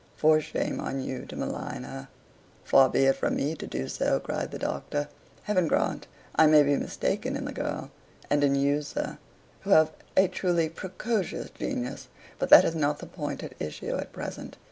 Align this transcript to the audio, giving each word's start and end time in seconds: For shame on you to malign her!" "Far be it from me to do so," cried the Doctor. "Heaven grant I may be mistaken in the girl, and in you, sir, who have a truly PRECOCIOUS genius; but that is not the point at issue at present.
For 0.15 0.41
shame 0.41 0.79
on 0.79 1.01
you 1.01 1.27
to 1.27 1.35
malign 1.35 1.83
her!" 1.83 2.07
"Far 2.63 2.89
be 2.89 3.01
it 3.05 3.15
from 3.17 3.35
me 3.35 3.53
to 3.53 3.67
do 3.67 3.87
so," 3.87 4.19
cried 4.19 4.49
the 4.49 4.57
Doctor. 4.57 5.09
"Heaven 5.43 5.67
grant 5.67 6.07
I 6.35 6.47
may 6.47 6.63
be 6.63 6.75
mistaken 6.75 7.35
in 7.35 7.45
the 7.45 7.51
girl, 7.53 7.91
and 8.27 8.43
in 8.43 8.55
you, 8.55 8.81
sir, 8.81 9.19
who 9.59 9.69
have 9.69 9.91
a 10.17 10.27
truly 10.27 10.69
PRECOCIOUS 10.69 11.51
genius; 11.51 12.07
but 12.39 12.49
that 12.49 12.65
is 12.65 12.73
not 12.73 12.97
the 12.97 13.05
point 13.05 13.43
at 13.43 13.53
issue 13.59 13.95
at 13.97 14.11
present. 14.11 14.57